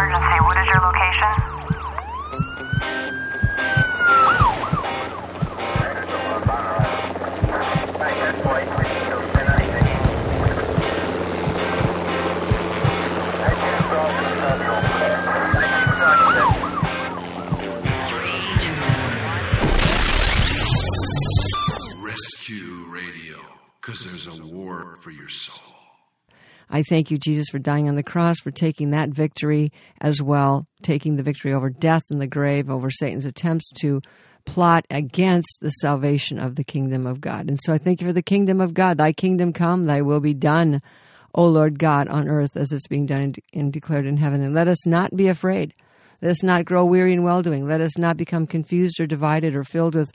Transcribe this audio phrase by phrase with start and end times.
[0.00, 0.40] emergency.
[0.40, 1.34] What is your location?
[22.02, 23.38] Rescue Radio,
[23.80, 25.59] because there's a war for your soul.
[26.70, 30.68] I thank you, Jesus, for dying on the cross, for taking that victory as well,
[30.82, 34.00] taking the victory over death and the grave, over Satan's attempts to
[34.44, 37.48] plot against the salvation of the kingdom of God.
[37.48, 38.98] And so I thank you for the kingdom of God.
[38.98, 40.80] Thy kingdom come, thy will be done,
[41.34, 44.40] O Lord God, on earth as it's being done and declared in heaven.
[44.40, 45.74] And let us not be afraid.
[46.22, 47.66] Let us not grow weary in well doing.
[47.66, 50.12] Let us not become confused or divided or filled with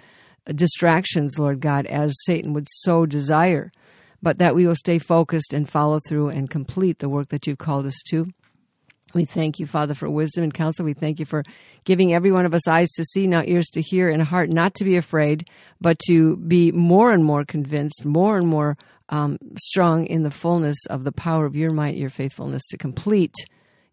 [0.53, 3.71] distractions, Lord God, as Satan would so desire
[4.25, 7.59] but that we will stay focused and follow through and complete the work that you've
[7.59, 8.25] called us to.
[9.13, 10.83] We thank you, Father, for wisdom and counsel.
[10.83, 11.43] We thank you for
[11.83, 14.49] giving every one of us eyes to see, now ears to hear, and a heart
[14.49, 15.47] not to be afraid,
[15.79, 20.77] but to be more and more convinced, more and more um, strong in the fullness
[20.89, 23.35] of the power of your might, your faithfulness to complete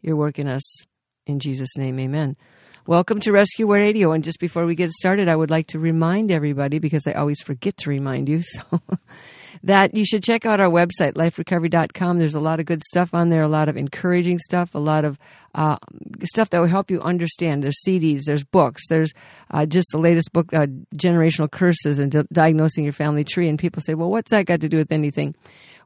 [0.01, 0.62] your work in us.
[1.27, 2.39] In Jesus' name, amen.
[2.87, 4.12] Welcome to Rescue Radio.
[4.12, 7.43] And just before we get started, I would like to remind everybody, because I always
[7.43, 8.81] forget to remind you, so
[9.65, 12.19] that you should check out our website, liferecovery.com.
[12.19, 15.05] There's a lot of good stuff on there, a lot of encouraging stuff, a lot
[15.05, 15.19] of
[15.55, 15.77] uh,
[16.25, 17.63] stuff that will help you understand.
[17.63, 19.13] There's CDs, there's books, there's
[19.51, 23.49] uh, just the latest book, uh, Generational Curses and Di- Diagnosing Your Family Tree.
[23.49, 25.35] And people say, well, what's that got to do with anything?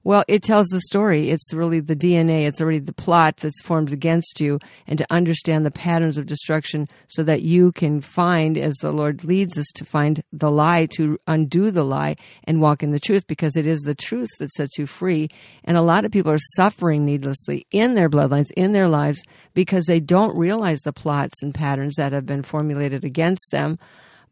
[0.06, 1.30] Well, it tells the story.
[1.30, 2.46] It's really the DNA.
[2.46, 6.88] It's already the plots that's formed against you, and to understand the patterns of destruction
[7.08, 11.18] so that you can find, as the Lord leads us to find the lie, to
[11.26, 14.78] undo the lie and walk in the truth, because it is the truth that sets
[14.78, 15.28] you free.
[15.64, 19.20] And a lot of people are suffering needlessly in their bloodlines, in their lives,
[19.54, 23.76] because they don't realize the plots and patterns that have been formulated against them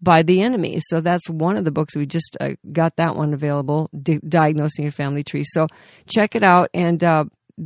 [0.03, 0.81] by the enemy.
[0.87, 4.84] So that's one of the books we just uh, got that one available, Di- diagnosing
[4.84, 5.44] your family tree.
[5.47, 5.66] So
[6.06, 7.25] check it out and uh,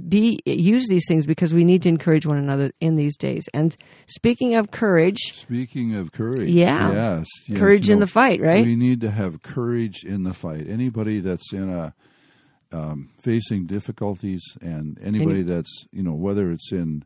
[0.09, 3.49] be use these things because we need to encourage one another in these days.
[3.55, 3.75] And
[4.07, 6.93] speaking of courage, Speaking of courage, Yeah.
[6.93, 8.65] yes, yes, courage you in the fight, right?
[8.65, 10.69] We need to have courage in the fight.
[10.69, 11.95] Anybody that's in a
[12.71, 17.03] um, facing difficulties, and anybody that's you know whether it's in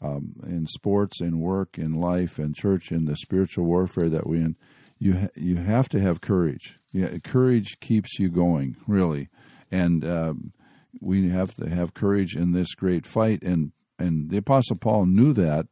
[0.00, 4.38] um, in sports, in work, in life, in church, in the spiritual warfare that we
[4.38, 4.56] in,
[4.98, 6.76] you ha- you have to have courage.
[6.92, 9.28] Yeah, courage keeps you going, really,
[9.70, 10.52] and um,
[11.00, 13.42] we have to have courage in this great fight.
[13.42, 15.66] And and the Apostle Paul knew that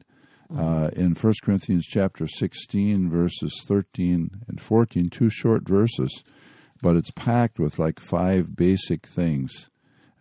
[0.54, 6.22] uh, in 1 Corinthians chapter 16, verses 13 and 14, two short verses,
[6.82, 9.70] but it's packed with like five basic things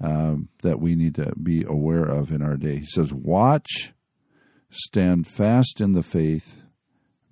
[0.01, 2.77] um, that we need to be aware of in our day.
[2.77, 3.93] He says, Watch,
[4.69, 6.61] stand fast in the faith,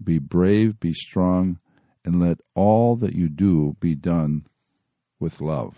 [0.04, 1.60] be brave, be strong,
[2.06, 4.46] and let all that you do be done
[5.20, 5.76] with love.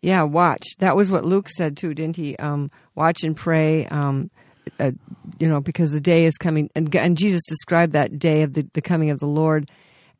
[0.00, 0.64] yeah, watch.
[0.78, 2.36] That was what Luke said too, didn't he?
[2.36, 3.86] Um, watch and pray.
[3.86, 4.30] Um,
[4.78, 4.92] uh,
[5.38, 8.68] you know, because the day is coming, and, and Jesus described that day of the,
[8.74, 9.70] the coming of the Lord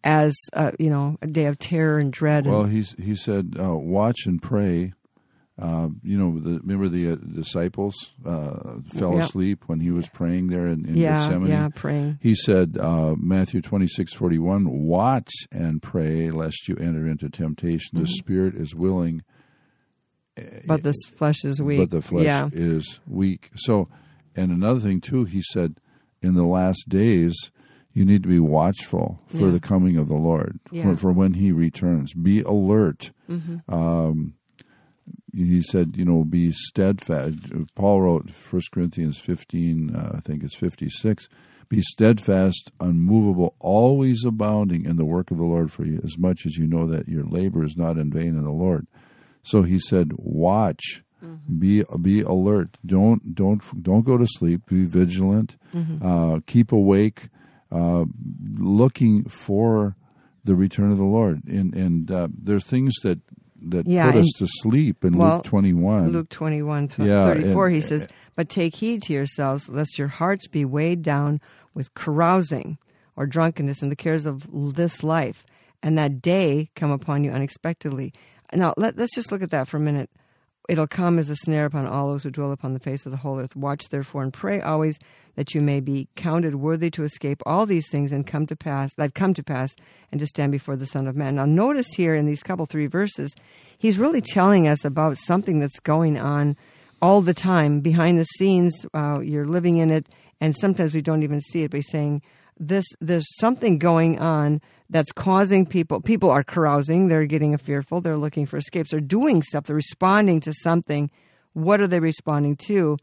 [0.05, 2.47] as uh, you know a day of terror and dread.
[2.47, 4.93] And, Well, he's, he said, uh, Watch and pray.
[5.61, 9.25] Uh, you know, the, remember the uh, disciples uh, fell Yeah.
[9.25, 11.49] asleep when he was praying there in, in yeah, Gethsemane.
[11.51, 12.19] yeah, praying.
[12.23, 17.29] He said, uh, Matthew twenty six forty one, watch and pray lest you enter into
[17.29, 17.97] temptation.
[17.97, 18.05] Mm-hmm.
[18.05, 19.23] The spirit is willing,
[20.65, 21.79] But the flesh is weak.
[21.81, 22.49] but the flesh Yeah.
[22.53, 23.51] is weak.
[23.57, 23.89] So,
[24.37, 25.75] and another thing too, he said,
[26.23, 27.35] in the last days,
[27.93, 29.51] you need to be watchful for Yeah.
[29.51, 30.61] the coming of the Lord.
[30.71, 30.91] Mm-hmm.
[30.91, 32.15] for, for when He returns.
[32.15, 33.11] Be alert.
[33.69, 34.35] Um,
[35.47, 37.39] he said, you know, be steadfast.
[37.75, 41.29] Paul wrote 1 Corinthians 15, uh, I think it's 56.
[41.69, 46.47] Be steadfast, unmovable, always abounding in the work of the Lord for you, as much
[46.47, 48.87] as you know that your labor is not in vain in the Lord.
[49.43, 51.03] So he said, watch,
[51.59, 52.77] be be alert.
[52.87, 54.67] Don't don't don't go to sleep.
[54.67, 55.57] Be vigilant.
[56.03, 57.29] Uh, keep awake,
[57.73, 58.05] uh,
[58.57, 59.97] looking for
[60.45, 61.43] the return of the Lord.
[61.45, 63.19] And and uh, there's things that
[63.63, 66.09] that Yeah, put us to sleep in well, Luke 21.
[66.11, 69.99] Luke 21, tw- Yeah, 34, and- he says, uh, But take heed to yourselves, lest
[69.99, 71.41] your hearts be weighed down
[71.75, 72.79] with carousing
[73.17, 74.47] or drunkenness and the cares of
[74.77, 75.45] this life,
[75.83, 78.13] and that day come upon you unexpectedly.
[78.53, 80.09] Now, let, let's just look at that for a minute.
[80.69, 83.17] It'll come as a snare upon all those who dwell upon the face of the
[83.17, 83.57] whole earth.
[83.57, 84.99] Watch therefore and pray always
[85.35, 88.93] that you may be counted worthy to escape all these things and come to pass
[88.97, 89.75] that come to pass
[90.13, 91.37] and to stand before the Son of Man.
[91.37, 93.35] Now notice here in these couple three verses,
[93.79, 96.55] he's really telling us about something that's going on
[97.01, 98.75] all the time behind the scenes.
[98.93, 100.07] Uh, you're living in it,
[100.41, 101.71] and sometimes we don't even see it.
[101.71, 102.21] By saying
[102.59, 104.61] this, there's something going on
[104.91, 106.01] that's causing people.
[106.01, 107.09] People are carousing.
[107.09, 108.01] They're getting fearful.
[108.01, 108.91] They're looking for escapes.
[108.91, 109.65] They're doing stuff.
[109.65, 111.11] They're responding to something.
[111.53, 112.97] What are they responding to?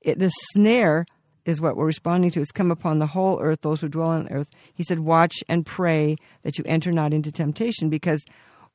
[0.00, 1.06] It, the snare
[1.44, 2.40] is what we're responding to.
[2.40, 4.50] It's come upon the whole earth, those who dwell on earth.
[4.74, 8.24] He said, Watch and pray that you enter not into temptation, because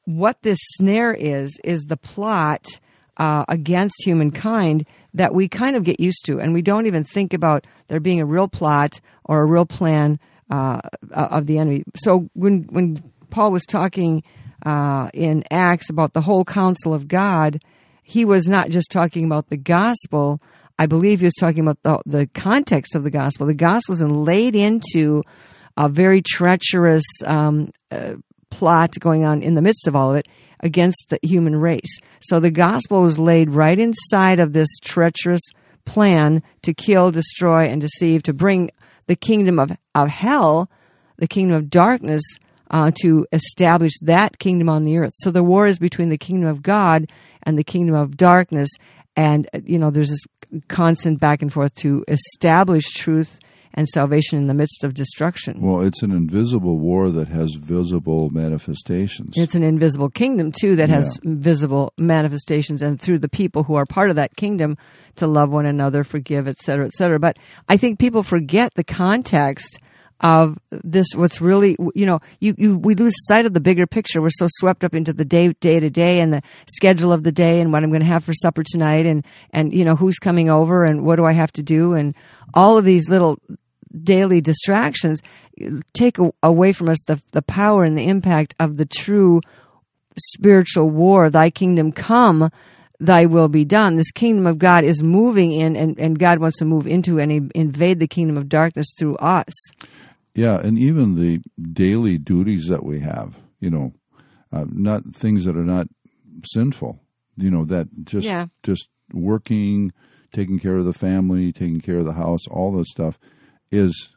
[0.04, 2.66] what this snare is, is the plot
[3.18, 4.86] uh, against humankind
[5.17, 6.39] that we kind of get used to.
[6.39, 10.19] And we don't even think about there being a real plot or a real plan
[10.49, 10.79] uh,
[11.11, 11.83] of the enemy.
[11.95, 12.97] So when, when
[13.29, 14.23] Paul was talking
[14.65, 17.61] uh, in Acts about the whole counsel of God,
[18.03, 20.41] he was not just talking about the gospel,
[20.79, 23.47] I believe he was talking about the, the context of the gospel.
[23.47, 25.23] The gospel is laid into
[25.75, 28.13] a very treacherous um, uh,
[28.49, 30.27] plot going on in the midst of all of it
[30.59, 32.00] against the human race.
[32.21, 35.42] So the gospel was laid right inside of this treacherous
[35.86, 38.71] plan to kill, destroy, and deceive, to bring
[39.07, 40.69] the kingdom of, of hell,
[41.18, 42.21] the kingdom of darkness,
[42.69, 45.13] uh, to establish that kingdom on the earth.
[45.15, 47.10] So the war is between the kingdom of God
[47.44, 48.69] and the kingdom of darkness.
[49.15, 53.39] And, you know, there's this constant back and forth to establish truth
[53.77, 55.62] and salvation in the midst of destruction.
[55.62, 59.35] Well, it's an invisible war that has visible manifestations.
[59.38, 61.33] It's an invisible kingdom, too, that has yeah.
[61.35, 64.77] visible manifestations, and through the people who are part of that kingdom
[65.18, 67.19] to love one another, forgive, etc., etc.
[67.19, 67.38] But
[67.69, 69.79] I think people forget the context
[70.21, 74.19] of this what's really you know you, you we lose sight of the bigger picture
[74.19, 77.31] we're so swept up into the day day to day and the schedule of the
[77.31, 80.18] day and what i'm going to have for supper tonight and and you know who's
[80.18, 82.15] coming over and what do i have to do and
[82.56, 83.38] all of these little
[84.04, 85.22] daily distractions
[85.94, 89.42] take away from us the, the power and the impact of the true
[90.18, 91.30] spiritual war.
[91.30, 92.50] Thy kingdom come
[93.00, 93.95] thy will be done.
[93.95, 97.51] This kingdom of god is moving in and, and god wants to move into and
[97.54, 99.54] invade the kingdom of darkness through us.
[100.34, 101.42] Yeah and even the
[101.74, 103.94] daily duties that we have you know
[104.51, 105.88] uh, not things that are not
[106.44, 107.00] sinful
[107.38, 108.48] you know that just yeah.
[108.63, 109.92] just working
[110.34, 113.18] taking care of the family taking care of the house all that stuff
[113.71, 114.13] is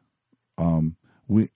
[0.59, 1.49] um, we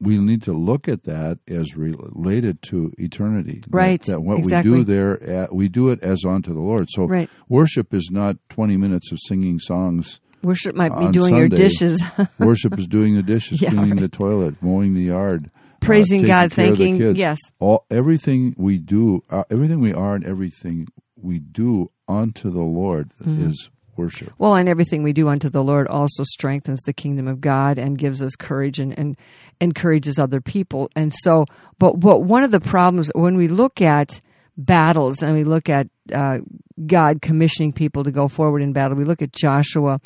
[0.00, 3.62] we need to look at that as related to eternity.
[3.68, 4.00] Right.
[4.02, 4.70] That, that what exactly.
[4.70, 6.88] we do there, uh, we do it as unto the Lord.
[6.90, 7.28] So right.
[7.48, 10.20] worship is not 20 minutes of singing songs.
[10.42, 11.38] Worship might be doing Sunday.
[11.38, 12.02] your dishes.
[12.38, 14.00] worship is doing the dishes, yeah, cleaning right.
[14.02, 15.50] the toilet, mowing the yard,
[15.80, 17.16] praising uh, God, thanking.
[17.16, 17.38] Yes.
[17.58, 20.86] All everything we do, uh, everything we are, and everything
[21.16, 23.50] we do unto the Lord mm-hmm.
[23.50, 23.68] is
[23.98, 24.32] worship.
[24.38, 27.98] Well, and everything we do unto the Lord also strengthens the kingdom of God and
[27.98, 29.16] gives us courage and, and
[29.60, 30.88] encourages other people.
[30.94, 31.44] And so,
[31.78, 34.20] but, but one of the problems when we look at
[34.58, 36.38] battles and we look at uh,
[36.84, 40.00] God commissioning people to go forward in battle, we look at Joshua,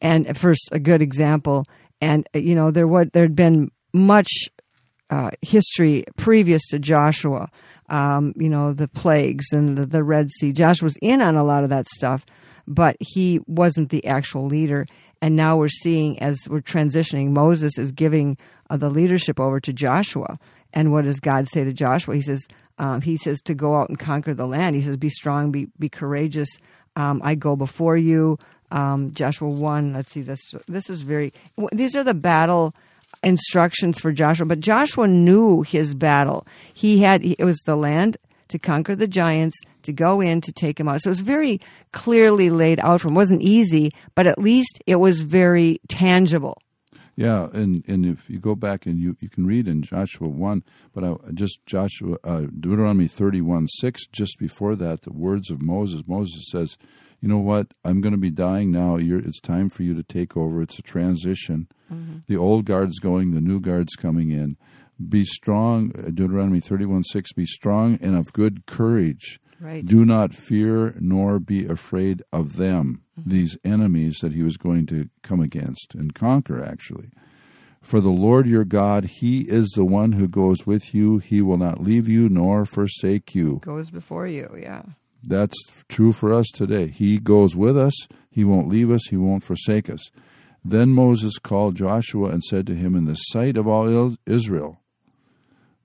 [0.00, 1.64] and first a good example.
[2.00, 4.28] And you know there what there had been much
[5.08, 7.48] uh, history previous to Joshua.
[7.88, 10.52] Um, you know the plagues and the, the Red Sea.
[10.52, 12.26] Joshua was in on a lot of that stuff,
[12.66, 14.86] but he wasn't the actual leader.
[15.20, 18.36] And now we're seeing as we're transitioning, Moses is giving
[18.70, 20.38] uh, the leadership over to Joshua.
[20.72, 22.14] And what does God say to Joshua?
[22.14, 22.46] He says,
[22.78, 24.74] um, he says to go out and conquer the land.
[24.74, 26.48] He says, be strong, be, be courageous.
[26.96, 28.38] Um, I go before you.
[28.70, 31.34] Um, Joshua 1, let's see, this, this is very,
[31.72, 32.74] these are the battle
[33.22, 34.46] instructions for Joshua.
[34.46, 36.46] But Joshua knew his battle.
[36.72, 38.16] He had, it was the land
[38.52, 41.02] to conquer the giants, to go in to take him out.
[41.02, 41.60] So it was very
[41.92, 43.14] clearly laid out for him.
[43.14, 46.58] It wasn't easy, but at least it was very tangible.
[47.14, 50.62] Yeah, and, and if you go back and you, you can read in Joshua 1,
[50.94, 56.02] but I, just Joshua, uh, Deuteronomy 31 6, just before that, the words of Moses.
[56.06, 56.78] Moses says,
[57.20, 57.74] You know what?
[57.84, 58.96] I'm going to be dying now.
[58.96, 60.62] You're, it's time for you to take over.
[60.62, 61.68] It's a transition.
[61.92, 62.20] Mm-hmm.
[62.28, 64.56] The old guard's going, the new guard's coming in.
[65.08, 69.40] Be strong, Deuteronomy 31 6, be strong and of good courage.
[69.60, 69.86] Right.
[69.86, 73.30] Do not fear nor be afraid of them, mm-hmm.
[73.30, 77.10] these enemies that he was going to come against and conquer, actually.
[77.82, 81.18] For the Lord your God, He is the one who goes with you.
[81.18, 83.60] He will not leave you nor forsake you.
[83.64, 84.82] Goes before you, yeah.
[85.24, 85.56] That's
[85.88, 86.88] true for us today.
[86.88, 87.94] He goes with us.
[88.30, 89.02] He won't leave us.
[89.10, 90.10] He won't forsake us.
[90.64, 94.80] Then Moses called Joshua and said to him in the sight of all Israel,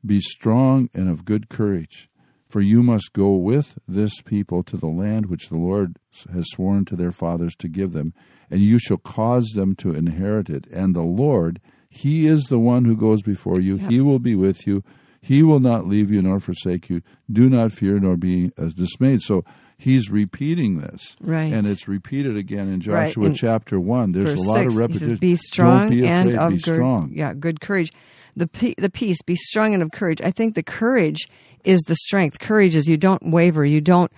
[0.05, 2.09] be strong and of good courage,
[2.49, 5.97] for you must go with this people to the land which the Lord
[6.33, 8.13] has sworn to their fathers to give them,
[8.49, 10.65] and you shall cause them to inherit it.
[10.67, 13.91] And the Lord, He is the one who goes before you, yep.
[13.91, 14.83] He will be with you.
[15.19, 17.01] He will not leave you nor forsake you.
[17.29, 19.21] Do not fear nor be uh, dismayed.
[19.21, 19.43] So
[19.77, 21.17] he's repeating this.
[21.19, 21.51] Right.
[21.51, 23.07] And it's repeated again in Right.
[23.07, 24.11] Joshua In chapter 1.
[24.13, 25.09] There's a lot six, of repetition.
[25.09, 27.11] says, be strong be afraid, and of be good, strong.
[27.13, 27.91] yeah, good courage.
[28.37, 30.21] The the peace, be strong and of courage.
[30.21, 31.27] I think the courage
[31.63, 32.39] is the strength.
[32.39, 34.11] Courage is you don't waver, you don't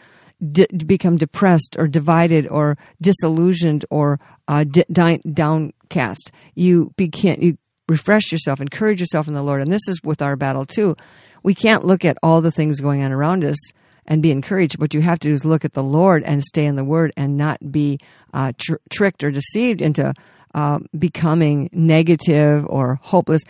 [0.86, 6.32] become depressed or divided or disillusioned or uh, di- downcast.
[6.54, 7.58] You begin you
[7.88, 10.96] refresh yourself, encourage yourself in the Lord, and this is with our battle too.
[11.42, 13.58] We can't look at all the things going on around us
[14.06, 14.80] and be encouraged.
[14.80, 17.14] What you have to do is look at the Lord and stay in the Word
[17.16, 18.00] and not be
[18.34, 20.14] uh, tr- tricked or deceived into
[20.54, 23.42] uh, becoming negative or hopeless.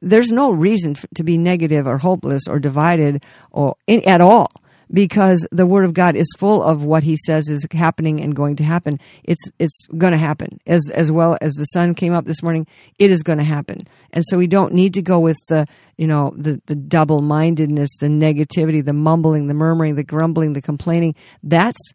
[0.00, 4.50] There's no reason to be negative or hopeless or divided or in, at all
[4.92, 8.56] because the Word of God is full of what He says is happening and going
[8.56, 9.00] to happen.
[9.24, 12.66] It's it's going to happen as as well as the sun came up this morning.
[12.98, 16.06] It is going to happen, and so we don't need to go with the you
[16.06, 21.14] know the the double mindedness, the negativity, the mumbling, the murmuring, the grumbling, the complaining.
[21.42, 21.92] That's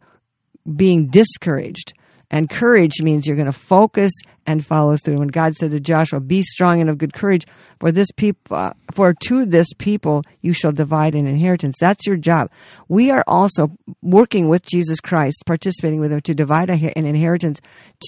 [0.76, 1.94] being discouraged.
[2.32, 4.10] And courage means you're going to focus
[4.46, 5.18] and follow through.
[5.18, 7.46] When God said to Joshua, "Be strong and of good courage,
[7.78, 12.16] for this people, uh, for to this people you shall divide an inheritance." That's your
[12.16, 12.50] job.
[12.88, 13.70] We are also
[14.00, 17.60] working with Jesus Christ, participating with Him to divide an inheritance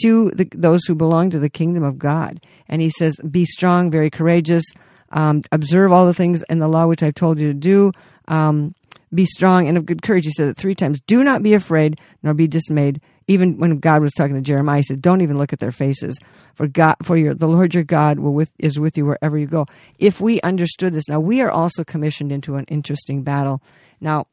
[0.02, 2.40] to the, those who belong to the kingdom of God.
[2.66, 4.64] And He says, "Be strong, very courageous.
[5.12, 7.93] Um, observe all the things in the law which I've told you to do."
[8.26, 8.75] Um,
[9.12, 10.25] be strong and of good courage.
[10.25, 11.00] He said it three times.
[11.07, 13.00] Do not be afraid, nor be dismayed.
[13.26, 16.19] Even when God was talking to Jeremiah, he said, "Don't even look at their faces,
[16.54, 19.47] for God, for your the Lord your God will with is with you wherever you
[19.47, 19.66] go."
[19.99, 23.62] If we understood this, now we are also commissioned into an interesting battle.
[24.00, 24.26] Now,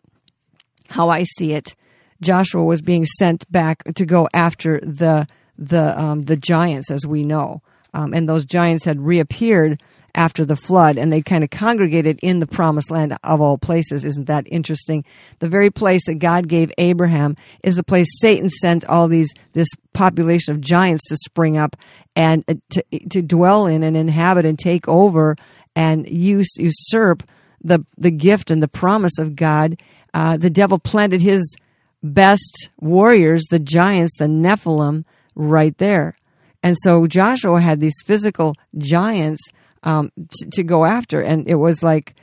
[0.89, 1.75] how I see it,
[2.21, 7.23] Joshua was being sent back to go after the the um, the giants, as we
[7.23, 7.61] know,
[7.93, 9.81] um, and those giants had reappeared
[10.15, 14.03] after the flood, and they kind of congregated in the promised land of all places.
[14.03, 15.05] Isn't that interesting?
[15.39, 19.69] The very place that God gave Abraham is the place Satan sent all these this
[19.93, 21.75] population of giants to spring up
[22.15, 25.35] and uh, to to dwell in and inhabit and take over
[25.75, 27.23] and use usurp
[27.63, 29.81] the the gift and the promise of God.
[30.13, 31.55] Uh, the devil planted his
[32.03, 36.17] best warriors, the giants, the Nephilim, right there.
[36.63, 39.41] And so Joshua had these physical giants
[39.83, 42.15] um, t- to go after, and it was like,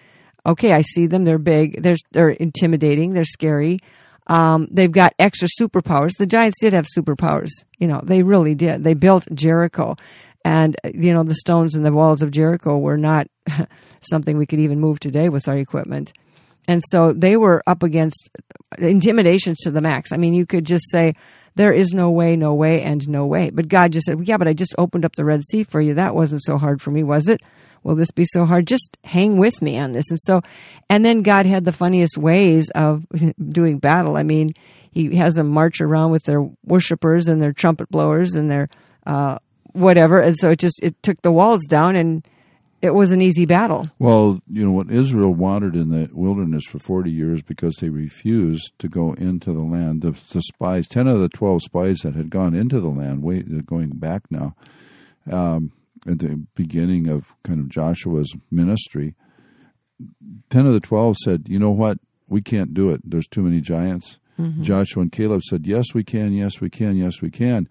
[0.47, 1.25] okay, I see them.
[1.25, 1.83] They're big.
[1.83, 3.13] They're they're intimidating.
[3.13, 3.79] They're scary.
[4.27, 6.13] Um, they've got extra superpowers.
[6.19, 7.51] The giants did have superpowers.
[7.79, 8.85] You know, they really did.
[8.85, 9.97] They built Jericho,
[10.45, 13.29] and uh, you know the stones and the walls of Jericho were not
[14.01, 16.13] something we could even move today with our equipment.
[16.69, 18.29] And so they were up against
[18.79, 20.13] intimidations to the max.
[20.13, 21.15] I mean, you could just say,
[21.59, 23.51] there is no way, no way, and no way.
[23.51, 25.95] But God just said, yeah, but I just opened up the Red Sea for you.
[25.95, 27.41] That wasn't so hard for me, was it?
[27.83, 28.69] Will this be so hard?
[28.69, 30.09] Just hang with me on this.
[30.09, 30.41] And so,
[30.89, 33.05] and then God had the funniest ways of
[33.49, 34.17] doing battle.
[34.17, 34.51] I mean,
[34.93, 38.69] He has them march around with their worshipers and their trumpet blowers and their
[39.05, 39.39] uh,
[39.73, 40.21] whatever.
[40.21, 42.25] And so it just, it took the walls down and
[42.81, 43.91] it was an easy battle.
[43.99, 48.73] Well, you know, when Israel wandered in the wilderness for 40 years because they refused
[48.79, 52.31] to go into the land, the, the spies, 10 of the 12 spies that had
[52.31, 54.55] gone into the land, wait, they're going back now,
[55.31, 55.73] um,
[56.07, 59.15] at the beginning of kind of Joshua's ministry,
[60.51, 63.01] 10 of the 12 said, you know what, we can't do it.
[63.05, 64.19] There's too many giants.
[64.61, 67.69] Joshua and Caleb said, yes, we can, yes, we can, yes, we can.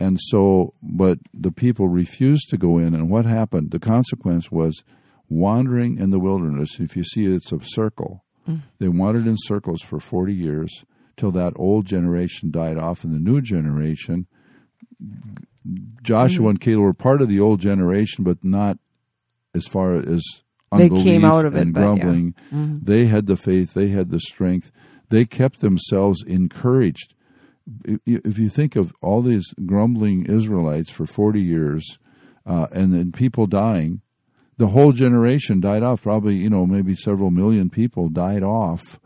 [0.00, 2.94] And so, but the people refused to go in.
[2.94, 3.70] And what happened?
[3.70, 4.82] The consequence was
[5.28, 6.80] wandering in the wilderness.
[6.80, 8.62] If you see it's a circle, mm.
[8.78, 10.84] they wandered in circles for 40 years
[11.16, 14.26] till that old generation died off and the new generation.
[16.02, 16.50] Joshua mm.
[16.50, 18.78] and Caleb were part of the old generation, but not
[19.54, 20.22] as far as
[20.72, 21.86] They unbelief came out of it, and but yeah.
[21.86, 22.34] grumbling.
[22.52, 22.78] Mm-hmm.
[22.82, 24.72] They had the faith, they had the strength,
[25.08, 27.14] they kept themselves encouraged
[27.84, 31.98] if you think of all these grumbling Israelites for 40 years
[32.46, 34.02] uh, and then people dying,
[34.56, 36.02] the whole generation died off.
[36.02, 39.00] Probably, you know, maybe several million people died off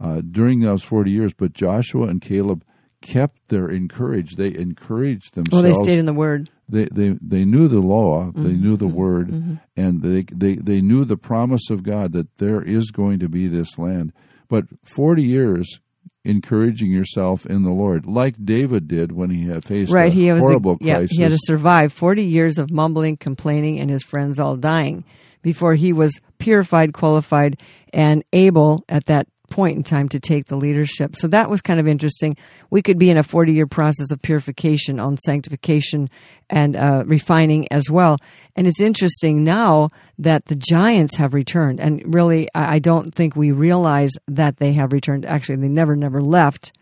[0.00, 1.32] uh, during those 40 years.
[1.36, 2.64] But Joshua and Caleb
[3.02, 4.36] kept their encourage.
[4.36, 5.64] They encouraged themselves.
[5.64, 6.50] Well, they stayed in the Word.
[6.68, 11.04] they, they, they knew the law, they knew the word, and they, they, they knew
[11.04, 14.12] the promise of God that there is going to be this land.
[14.48, 15.80] But 40 years
[16.26, 20.32] encouraging yourself in the Lord, like David did when he had faced right a he
[20.32, 21.16] was horrible yeah crisis.
[21.16, 25.04] he had to survive 40 years of mumbling complaining and his friends all dying
[25.42, 27.60] before he was purified qualified
[27.92, 31.16] and able at that point in time to take the leadership.
[31.16, 32.36] So that was kind of interesting.
[32.70, 36.08] We could be in a 40 year process of purification on sanctification
[36.48, 38.18] and uh, refining as well.
[38.54, 41.80] And it's interesting now that the giants have returned.
[41.80, 45.24] And really, I I don't think we realize that they have returned.
[45.24, 46.72] Actually, they never, never left.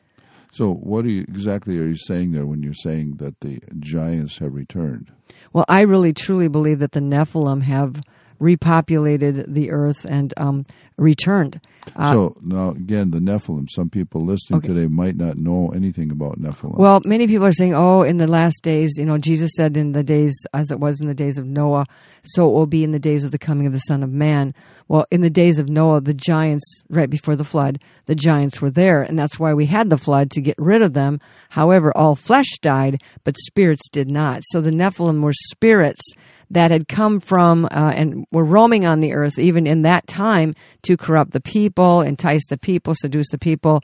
[0.51, 4.39] So, what are you, exactly are you saying there when you're saying that the giants
[4.39, 5.13] have returned?
[5.53, 8.03] Well, I really truly believe that the Nephilim have
[8.45, 10.65] repopulated the earth and um,
[10.97, 11.61] returned.
[11.97, 13.69] Uh, so now again, the Nephilim.
[13.71, 14.69] Some people listening Okay.
[14.69, 16.79] today might not know anything about Nephilim.
[16.79, 19.93] Well, many people are saying, "Oh, in the last days, you know, Jesus said in
[19.93, 21.87] the days as it was in the days of Noah,
[22.23, 24.55] so it will be in the days of the coming of the Son of Man."
[24.89, 28.71] Well, in the days of Noah, the giants right before the flood, the giants were
[28.71, 31.21] there, and that's why we had the flood to get rid of them.
[31.51, 34.43] However, all flesh died, but spirits did not.
[34.51, 36.03] So the Nephilim were spirits
[36.51, 40.55] that had come from uh, and were roaming on the earth even in that time
[40.83, 43.83] to corrupt the people, entice the people, seduce the people,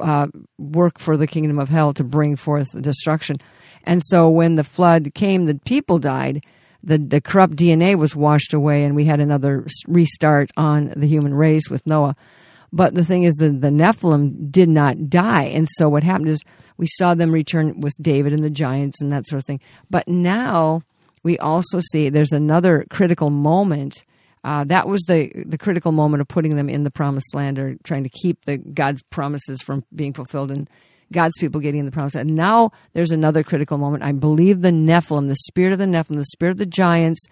[0.00, 0.26] uh,
[0.58, 3.36] work for the kingdom of hell to bring forth destruction.
[3.84, 6.44] And so when the flood came, the people died.
[6.84, 11.32] The, the corrupt DNA was washed away, and we had another restart on the human
[11.32, 12.16] race with Noah.
[12.72, 15.44] But the thing is, the, the Nephilim did not die.
[15.44, 16.42] And so what happened is
[16.78, 19.60] we saw them return with David and the giants and that sort of thing.
[19.90, 20.82] But now
[21.22, 24.04] we also see there's another critical moment.
[24.44, 27.76] Uh, that was the the critical moment of putting them in the promised land or
[27.84, 30.68] trying to keep the God's promises from being fulfilled and
[31.12, 32.34] God's people getting in the promised land.
[32.34, 34.02] Now there's another critical moment.
[34.02, 37.24] I believe the Nephilim, the spirit of the Nephilim, the spirit of the giants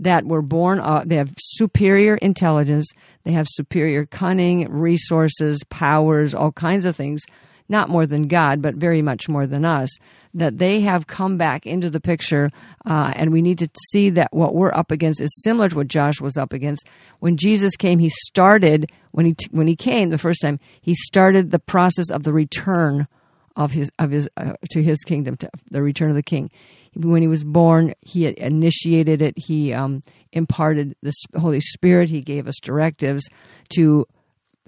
[0.00, 2.86] that were born, uh, they have superior intelligence,
[3.24, 7.22] they have superior cunning, resources, powers, all kinds of things.
[7.70, 9.90] Not more than God, but very much more than us.
[10.38, 12.50] That they have come back into the picture,
[12.86, 15.88] uh, and we need to see that what we're up against is similar to what
[15.88, 16.88] Josh was up against.
[17.20, 20.60] When Jesus came, he started when he when he came the first time.
[20.80, 23.08] He started the process of the return
[23.56, 26.50] of his of his uh, to his kingdom, to the return of the king.
[26.94, 29.38] When he was born, he initiated it.
[29.38, 30.02] He um,
[30.32, 32.08] imparted the Holy Spirit.
[32.08, 33.24] He gave us directives
[33.70, 34.06] to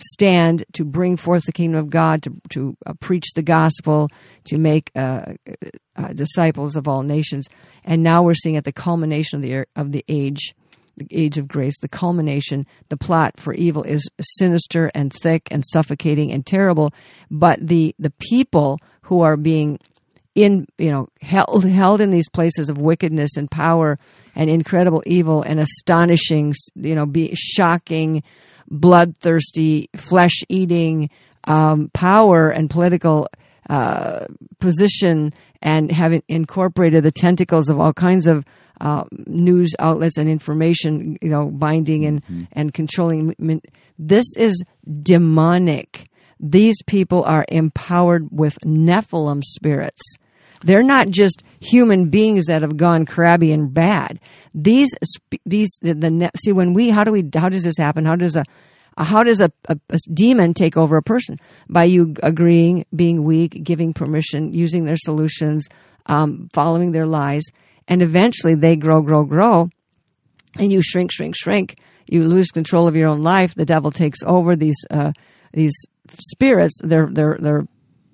[0.02, 4.08] stand, to bring forth the kingdom of God, to to uh, preach the gospel,
[4.44, 5.32] to make uh,
[5.96, 7.46] uh, disciples of all nations.
[7.84, 10.54] And now we're seeing at the culmination of the er- of the age
[10.96, 15.64] the age of grace, the culmination, the plot for evil is sinister and thick and
[15.64, 16.92] suffocating and terrible.
[17.30, 19.78] But the the people who are being
[20.34, 23.98] in you know held held in these places of wickedness and power
[24.34, 28.22] and incredible evil and astonishing you know be shocking
[28.70, 31.10] bloodthirsty flesh eating
[31.44, 33.28] um, power and political
[33.68, 34.26] uh,
[34.58, 38.44] position and having incorporated the tentacles of all kinds of
[38.80, 43.34] uh, news outlets and information, you know, binding and, and controlling.
[43.98, 44.62] This is
[45.02, 46.08] demonic.
[46.38, 50.00] These people are empowered with Nephilim spirits.
[50.62, 54.18] They're not just human beings that have gone crabby and bad.
[54.54, 54.90] These,
[55.46, 58.04] these, the, the see when we, how do we, how does this happen?
[58.04, 58.44] How does a,
[58.98, 61.38] how does a, a, a demon take over a person?
[61.68, 65.68] By you agreeing, being weak, giving permission, using their solutions,
[66.06, 67.44] um, following their lies,
[67.88, 69.70] and eventually they grow, grow, grow,
[70.58, 71.78] and you shrink, shrink, shrink.
[72.06, 73.54] You lose control of your own life.
[73.54, 75.12] The devil takes over these uh,
[75.52, 75.74] these
[76.32, 76.76] spirits.
[76.82, 77.66] They're they're they're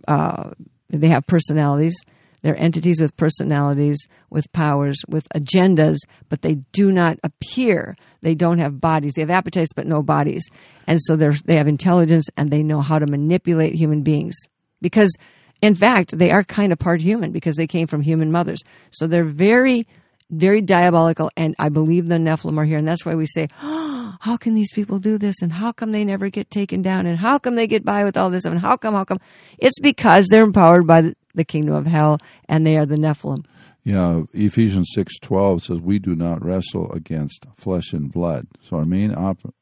[0.07, 0.51] uh,
[0.91, 1.97] they have personalities.
[2.43, 3.99] They're entities with personalities,
[4.31, 5.97] with powers, with agendas,
[6.29, 7.97] but they do not appear.
[8.23, 9.15] They don't have bodies.
[9.15, 10.45] They have appetites, but no bodies.
[10.87, 14.37] And so they have intelligence and they know how to manipulate human beings.
[14.81, 15.15] Because,
[15.63, 18.61] in fact, they are kind of part human because they came from human mothers.
[18.91, 19.87] So they're very,
[20.31, 21.31] very diabolical.
[21.37, 22.79] And I believe the Nephilim are here.
[22.79, 25.37] And that's why we say, oh, how can these people do this?
[25.43, 27.07] And how come they never get taken down?
[27.07, 28.45] And how come they get by with all this?
[28.45, 29.21] And how come, how come?
[29.59, 32.19] It's because they're empowered by the, the kingdom of hell
[32.49, 33.45] and they are the Nephilim.
[33.85, 38.49] Yeah, Ephesians six twelve says we do not wrestle against flesh and blood.
[38.63, 39.55] So our main op-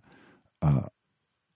[0.62, 0.86] uh,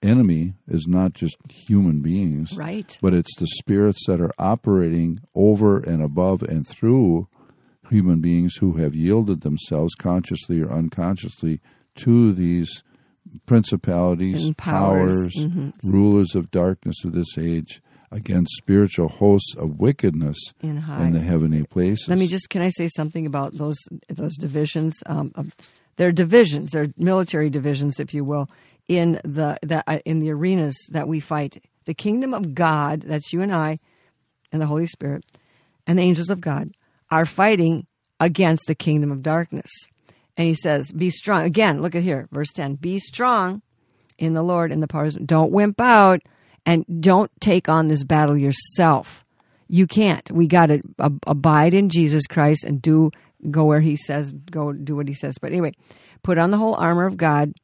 [0.03, 2.97] enemy is not just human beings, Right.
[3.01, 7.27] but it's the spirits that are operating over and above and through
[7.91, 11.61] human beings who have yielded themselves consciously or unconsciously
[11.97, 12.83] to these
[13.47, 15.13] principalities, And powers.
[15.13, 15.73] powers, Mhm.
[15.83, 21.65] rulers of darkness of this age against spiritual hosts of wickedness In in the heavenly
[21.65, 22.09] places.
[22.09, 24.97] Let me just can I say something about those those divisions?
[25.07, 25.33] Um,
[25.97, 26.71] they're divisions.
[26.71, 28.49] They're military divisions, if you will,
[28.87, 31.63] in the that uh, in the arenas that we fight.
[31.85, 33.79] The kingdom of God, that's you and I,
[34.53, 35.25] and the Holy Spirit,
[35.87, 36.73] and the angels of God,
[37.11, 37.87] are fighting
[38.21, 39.71] against the kingdom of darkness.
[40.37, 42.77] And he says, "Be strong." Again, look at here, verse ten.
[42.77, 43.63] Be strong
[44.19, 45.15] in the Lord and the powers.
[45.15, 46.21] Don't wimp out
[46.69, 49.25] And don't take on this battle yourself.
[49.69, 50.31] You can't.
[50.31, 53.11] We got to ab- abide in Jesus Christ and do
[53.51, 55.37] go where He says, go do what He says.
[55.41, 55.73] But anyway,
[56.23, 57.55] put on the whole armor of God.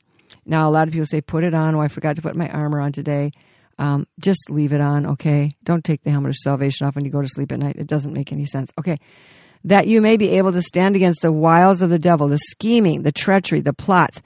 [0.46, 1.74] Now, a lot of people say, put it on.
[1.74, 3.32] Oh, I forgot to put my armor on today.
[3.78, 5.50] Um, just leave it on, okay?
[5.64, 7.76] Don't take the helmet of salvation off when you go to sleep at night.
[7.76, 8.72] It doesn't make any sense.
[8.78, 8.96] Okay.
[9.64, 13.02] That you may be able to stand against the wiles of the devil, the scheming,
[13.02, 14.22] the treachery, the plots.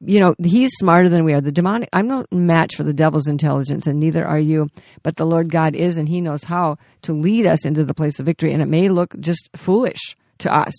[0.00, 1.40] You know, he's smarter than we are.
[1.40, 4.68] The demonic, I'm no match for the devil's intelligence, and neither are you.
[5.02, 8.18] But the Lord God is, and he knows how to lead us into the place
[8.18, 8.52] of victory.
[8.52, 10.74] And it may look just foolish to us.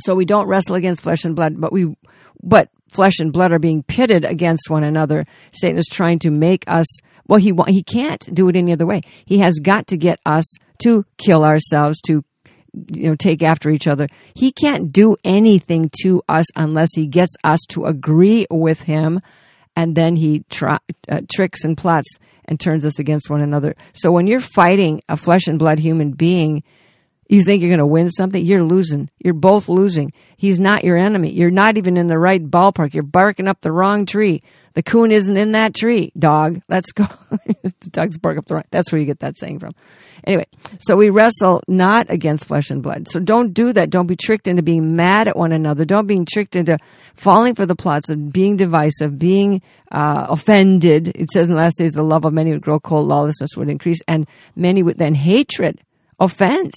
[0.00, 1.94] So we don't wrestle against flesh and blood, but we,
[2.42, 5.24] but flesh and blood are being pitted against one another.
[5.52, 6.86] Satan is trying to make us,
[7.26, 9.02] well, he, he can't do it any other way.
[9.24, 10.44] He has got to get us
[10.82, 12.24] to kill ourselves, to,
[12.72, 14.06] you know, take after each other.
[14.34, 19.20] He can't do anything to us unless he gets us to agree with him.
[19.74, 20.78] And then he uh,
[21.34, 23.74] tricks and plots and turns us against one another.
[23.94, 26.62] So when you're fighting a flesh and blood human being,
[27.36, 28.44] you think you're going to win something?
[28.44, 29.08] You're losing.
[29.18, 30.12] You're both losing.
[30.36, 31.30] He's not your enemy.
[31.30, 32.94] You're not even in the right ballpark.
[32.94, 34.42] You're barking up the wrong tree.
[34.74, 36.62] The coon isn't in that tree, dog.
[36.68, 37.06] Let's go.
[37.30, 38.64] the dogs bark up the wrong.
[38.70, 39.72] That's where you get that saying from.
[40.24, 40.46] Anyway,
[40.78, 43.08] so we wrestle not against flesh and blood.
[43.08, 43.90] So don't do that.
[43.90, 45.84] Don't be tricked into being mad at one another.
[45.84, 46.78] Don't be tricked into
[47.14, 51.08] falling for the plots of being divisive, being uh, offended.
[51.08, 53.68] It says in the last days, the love of many would grow cold, lawlessness would
[53.68, 55.80] increase, and many would then hatred,
[56.18, 56.74] offense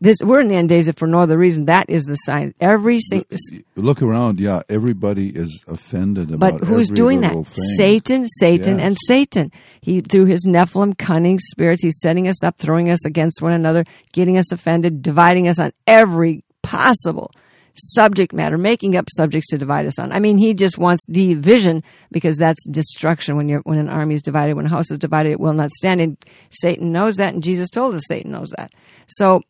[0.00, 1.66] this we're in the end days if for no other reason.
[1.66, 2.54] That is the sign.
[2.60, 3.28] Every single
[3.76, 7.32] look around yeah everybody is offended about but who's doing that?
[7.32, 7.64] thing.
[7.76, 8.86] satan satan Yes.
[8.86, 9.52] and satan.
[9.82, 13.84] He through his nephilim cunning spirits he's setting us up throwing us against one another
[14.12, 17.30] getting us offended dividing us on every possible
[17.74, 20.12] subject matter making up subjects to divide us on.
[20.12, 23.36] I mean he just wants division because that's destruction.
[23.36, 25.70] When you're when an army is divided when a house is divided it will not
[25.70, 26.00] stand.
[26.00, 26.16] And
[26.50, 28.72] satan knows that and jesus told us satan knows that.
[29.08, 29.42] So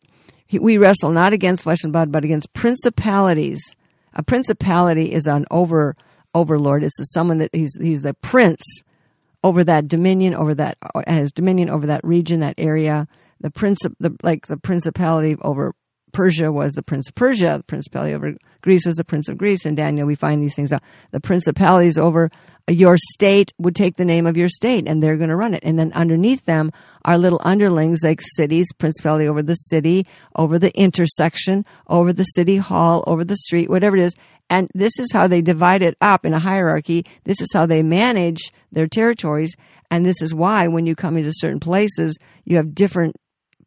[0.59, 3.59] we wrestle not against flesh and blood, but against principalities.
[4.13, 5.95] A principality is an over
[6.33, 6.83] overlord.
[6.83, 8.61] It's someone that he's he's the prince
[9.43, 13.07] over that dominion, over that uh, has dominion over that region, that area.
[13.39, 15.73] The prince, the like the principality over
[16.11, 17.57] Persia was the prince of Persia.
[17.57, 19.65] The principality over Greece was the prince of Greece.
[19.65, 20.83] And Daniel, we find these things out.
[21.11, 22.29] The principalities over
[22.69, 25.63] your state would take the name of your state, and they're going to run it.
[25.63, 26.71] And then underneath them
[27.03, 32.57] are little underlings like cities, principality over the city, over the intersection, over the city
[32.57, 34.13] hall, over the street, whatever it is.
[34.49, 37.05] And this is how they divide it up in a hierarchy.
[37.23, 39.55] This is how they manage their territories.
[39.89, 43.15] And this is why when you come into certain places, you have different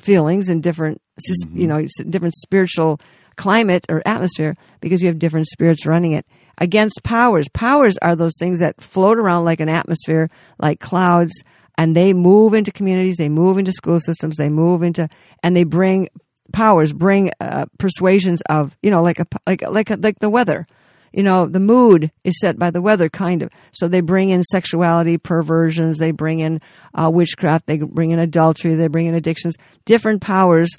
[0.01, 3.01] feelings and different, sis- you know, different spiritual
[3.37, 6.27] climate or atmosphere because you have different spirits running it.
[6.59, 7.49] Against powers.
[7.49, 11.43] Powers are those things that float around like an atmosphere, like clouds,
[11.77, 15.09] and they move into communities, they move into school systems, they move into,
[15.43, 16.09] and they bring
[16.53, 20.67] powers, bring uh, persuasions of, you know, like a, like, like, a, like the weather
[21.15, 23.51] you know, the mood is set by the weather, kind of.
[23.71, 26.61] So they bring in sexuality, perversions, they bring in
[26.93, 29.55] uh, witchcraft, they bring in adultery, they bring in addictions.
[29.85, 30.71] Different powers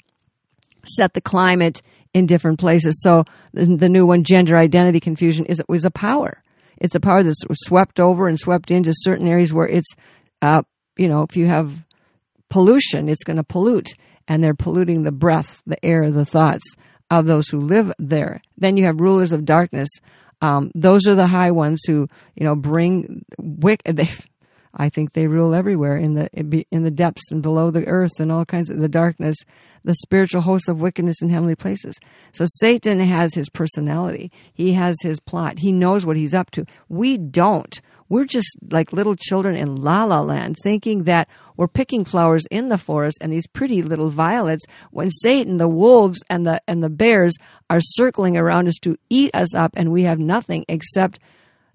[0.88, 1.82] set the climate
[2.14, 3.00] in different places.
[3.02, 6.42] So the, the new one, gender identity confusion, is was a power.
[6.78, 9.94] It's a power that's swept over and swept into certain areas where it's,
[10.42, 10.62] uh,
[10.96, 11.72] you know, if you have
[12.50, 13.94] pollution, it's going to pollute,
[14.28, 16.64] and they're polluting the breath, the air, the thoughts
[17.10, 18.40] of those who live there.
[18.58, 19.88] Then you have rulers of darkness.
[20.40, 23.82] Um, those are the high ones who, you know, bring wick.
[23.92, 24.10] They,
[24.76, 26.28] I think they rule everywhere in the
[26.70, 29.36] in the depths and below the earth and all kinds of the darkness,
[29.84, 31.98] the spiritual hosts of wickedness in heavenly places.
[32.32, 34.30] So Satan has his personality.
[34.52, 35.60] He has his plot.
[35.60, 36.66] He knows what he's up to.
[36.88, 37.80] We don't.
[38.08, 42.68] We're just like little children in la la land thinking that we're picking flowers in
[42.68, 46.90] the forest and these pretty little violets when Satan, the wolves and the and the
[46.90, 47.34] bears
[47.70, 51.18] are circling around us to eat us up and we have nothing except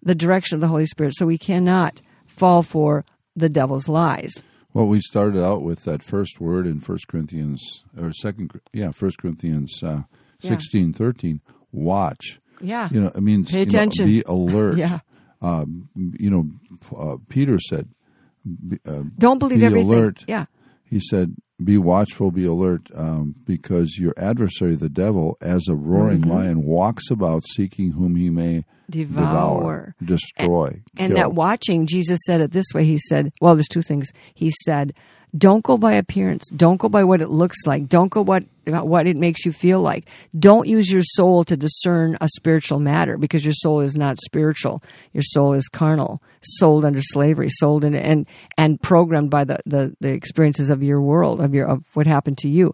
[0.03, 1.13] the direction of the Holy Spirit.
[1.15, 1.99] So we cannot
[2.37, 4.33] fall for the devil's lies.
[4.73, 9.17] Well, we started out with that first word in First Corinthians or Second, yeah, First
[9.17, 10.03] Corinthians uh,
[10.41, 10.49] Yeah.
[10.49, 11.41] sixteen thirteen.
[11.71, 12.39] Watch.
[12.61, 12.87] Yeah.
[12.91, 14.05] You know, it means Pay you know, attention.
[14.05, 14.77] be alert.
[14.85, 14.99] Yeah.
[15.41, 16.49] Um, you know,
[16.95, 17.89] uh, Peter said,
[18.45, 19.89] be, uh, Don't believe be everything.
[19.89, 20.23] alert.
[20.27, 20.45] Yeah.
[20.85, 26.21] He said, "Be watchful, be alert, um, because your adversary, the devil, as a roaring
[26.21, 26.29] Mm-hmm.
[26.31, 29.95] lion, walks about seeking whom he may Devour.
[30.03, 32.83] destroy, And kill." that watching, Jesus said it this way.
[32.85, 34.09] He said, well, there's two things.
[34.33, 34.93] He said,
[35.37, 36.49] Don't go by appearance.
[36.49, 37.87] Don't go by what it looks like.
[37.87, 40.07] Don't go what what it makes you feel like.
[40.37, 44.83] Don't use your soul to discern a spiritual matter because your soul is not spiritual.
[45.13, 49.95] Your soul is carnal, sold under slavery, sold in and and programmed by the, the,
[50.01, 52.73] the experiences of your world, of your of what happened to you.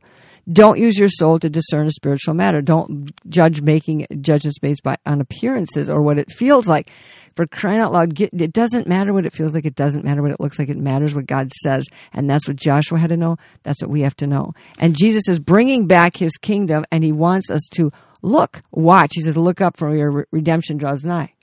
[0.52, 2.62] Don't use your soul to discern a spiritual matter.
[2.62, 6.90] Don't judge making judgments based by on appearances or what it feels like.
[7.36, 9.66] For crying out loud, get, it doesn't matter what it feels like.
[9.66, 10.70] It doesn't matter what it looks like.
[10.70, 13.38] It matters what God says, and that's what Joshua had to know.
[13.64, 14.54] That's what we have to know.
[14.80, 17.92] And Jesus is bringing back His kingdom, and He wants us to
[18.24, 19.12] look, watch.
[19.14, 21.34] He says, "Look up, for your redemption draws nigh."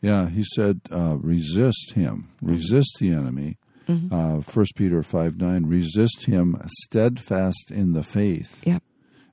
[0.00, 4.14] Yeah, He said, uh, "Resist him, resist the enemy." Mm-hmm.
[4.14, 8.82] Uh, First Peter five nine, resist him steadfast in the faith, Yep.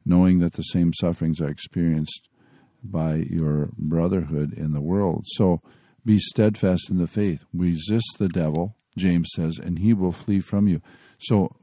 [0.06, 2.30] knowing that the same sufferings are experienced
[2.84, 5.26] by your brotherhood in the world.
[5.28, 5.62] So
[6.06, 7.44] be steadfast in the faith.
[7.54, 10.82] Resist the devil, James says, and he will flee from you.
[11.20, 11.56] So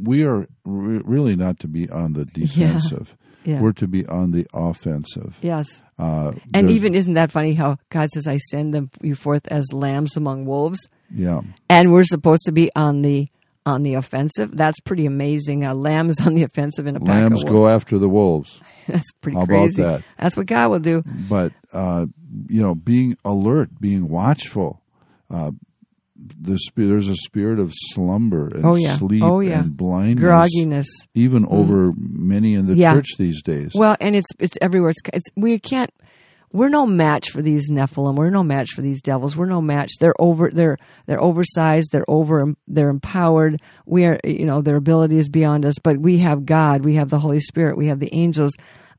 [0.00, 3.16] we are re- really not to be on the defensive.
[3.46, 3.60] Yeah.
[3.60, 5.38] We're to be on the offensive.
[5.40, 5.80] Yes.
[6.00, 9.72] Uh, And even isn't that funny how God says, "I send them you forth as
[9.72, 10.80] lambs among wolves,"
[11.14, 13.28] yeah, and we're supposed to be on the
[13.64, 14.56] on the offensive.
[14.56, 15.64] That's pretty amazing.
[15.64, 18.60] A lamb is on the offensive in a lambs go after the wolves.
[18.86, 19.82] That's pretty How about crazy.
[19.82, 20.02] that?
[20.18, 21.02] That's what God will do.
[21.28, 22.06] but uh,
[22.48, 24.80] you know, being alert, being watchful.
[25.30, 25.50] Uh,
[26.40, 28.94] the there's a spirit of slumber and Oh, yeah.
[28.96, 29.60] sleep Oh, yeah.
[29.60, 30.86] and blindness, Grogginess.
[31.14, 32.94] even over many in the Yeah.
[32.94, 33.72] church these days.
[33.74, 34.90] Well, and it's it's everywhere.
[34.90, 35.90] It's, it's we can't.
[36.56, 38.16] We're no match for these Nephilim.
[38.16, 39.36] We're no match for these devils.
[39.36, 39.92] We're no match.
[40.00, 40.50] They're over.
[40.50, 41.92] They're they're oversized.
[41.92, 42.54] They're over.
[42.66, 43.60] They're empowered.
[43.84, 44.18] We are.
[44.24, 45.74] You know, their ability is beyond us.
[45.82, 46.82] But we have God.
[46.82, 47.76] We have the Holy Spirit.
[47.76, 48.52] We have the angels.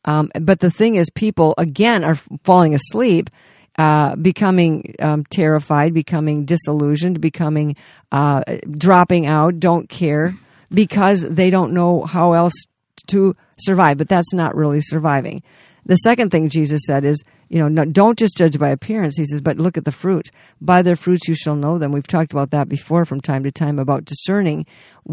[0.06, 3.32] Um, but the thing is, people again are falling asleep,
[3.80, 7.76] uh, becoming um, terrified, becoming disillusioned, becoming
[8.12, 10.38] uh, dropping out, don't care
[10.72, 12.54] because they don't know how else
[13.08, 13.98] to survive.
[13.98, 15.42] But that's not really surviving.
[15.88, 19.18] The second thing Jesus said is, you know, no, don't just judge by appearance.
[19.18, 20.30] He says, but look at the fruit.
[20.60, 21.94] By their fruits you shall know them.
[21.94, 24.66] We've talked about that before from time to time about discerning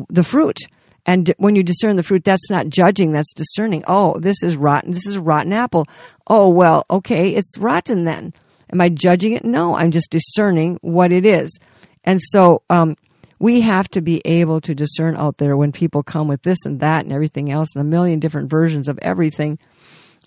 [0.08, 0.58] the fruit.
[1.06, 3.84] And when you discern the fruit, that's not judging, that's discerning.
[3.87, 4.90] Oh, this is rotten.
[4.90, 5.87] This is a rotten apple.
[6.26, 8.34] Oh, well, okay, it's rotten then.
[8.72, 9.44] Am I judging it?
[9.44, 11.56] No, I'm just discerning what it is.
[12.02, 12.96] And so, um,
[13.38, 16.80] we have to be able to discern out there when people come with this and
[16.80, 19.58] that and everything else and a million different versions of everything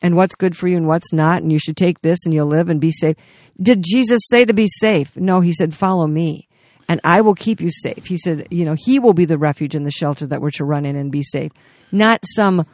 [0.02, 2.48] and what's good for you and what's not, and you should take this and you'll
[2.48, 3.16] live and be safe.
[3.62, 5.16] Did Jesus say to be safe?
[5.16, 6.48] No, he said, follow me
[6.88, 8.06] and I will keep you safe.
[8.06, 10.66] He said, you know, he will be the refuge and the shelter that we're to
[10.66, 11.52] run in and be safe,
[11.92, 12.66] not some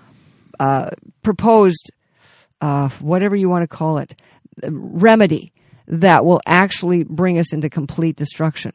[0.59, 0.91] uh,
[1.23, 1.91] proposed,
[2.61, 4.15] uh, whatever you want to call it,
[4.63, 5.51] remedy
[5.87, 8.71] that will actually bring us into complete destruction.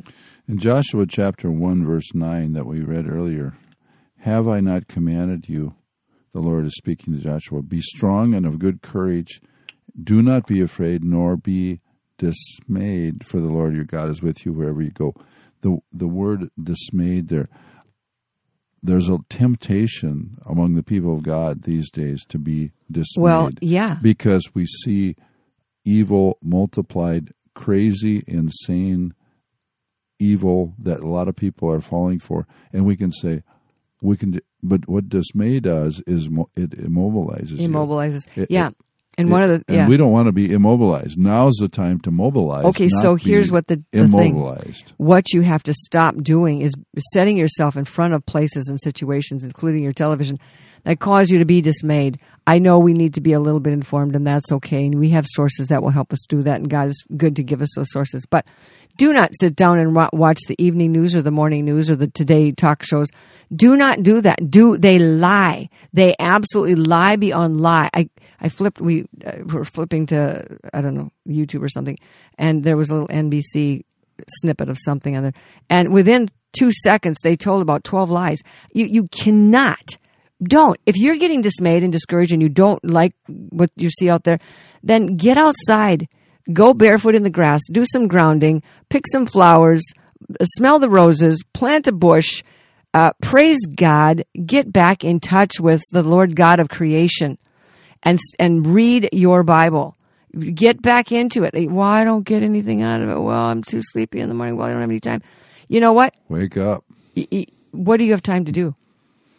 [0.49, 3.57] In Joshua chapter 1, verse 9, that we read earlier,
[4.19, 5.75] have I not commanded you?
[6.39, 9.41] The Lord is speaking to Joshua, be strong and of good courage.
[10.01, 11.81] Do not be afraid, nor be
[12.17, 15.15] dismayed, for the Lord your God is with you wherever you go.
[15.63, 17.49] The, the word dismayed there,
[18.81, 23.21] there's a temptation among the people of God these days to be dismayed.
[23.25, 23.97] Well, yeah.
[24.01, 25.17] Because we see
[25.85, 29.13] evil multiplied, crazy, insane
[30.21, 33.43] evil that a lot of people are falling for, and we can say,
[34.03, 34.39] we can.
[34.63, 37.59] But what dismay does is mo- it immobilizes.
[37.59, 37.69] you.
[37.69, 38.27] Immobilizes.
[38.37, 38.69] It- yeah.
[38.69, 38.77] it-
[39.17, 41.19] and one of the, and we don't want to be immobilized.
[41.19, 42.65] Now's the time to mobilize.
[42.67, 44.35] Okay, so here's what the- the thing-
[44.99, 46.73] what you have to stop doing is
[47.13, 50.39] setting yourself in front of places and situations, including your television,
[50.85, 52.19] that cause you to be dismayed.
[52.49, 54.87] I know we need to be a little bit informed, and that's okay.
[54.87, 57.43] And we have sources that will help us do that, and God is good to
[57.43, 58.25] give us those sources.
[58.25, 58.47] But
[58.97, 62.09] do not sit down and watch the evening news or the morning news or the
[62.09, 63.09] today talk shows.
[63.55, 64.51] Do not do that.
[64.51, 65.69] Do they lie?
[65.93, 67.91] They absolutely lie beyond lie.
[67.93, 68.09] I
[68.41, 68.81] I flipped.
[68.81, 71.99] We uh, were flipping to I don't know YouTube or something,
[72.39, 73.85] and there was a little NBC
[74.41, 75.35] snippet of something on there,
[75.69, 78.41] and within two seconds they told about twelve lies.
[78.73, 79.99] You you cannot.
[80.43, 80.79] Don't.
[80.87, 84.39] If you're getting dismayed and discouraged and you don't like what you see out there,
[84.83, 86.09] then get outside.
[86.53, 89.83] Go barefoot in the grass, do some grounding, pick some flowers,
[90.57, 92.43] smell the roses, plant a bush,
[92.95, 97.37] uh, praise God, get back in touch with the Lord God of creation
[98.03, 99.97] and and read your Bible.
[100.39, 101.55] Get back into it.
[101.71, 103.19] Well, I don't get anything out of it.
[103.19, 104.57] Well, I'm too sleepy in the morning.
[104.57, 105.23] Well, I don't have any time.
[105.69, 106.15] You know what?
[106.29, 106.85] Wake up.
[107.73, 108.75] What do you have time to do?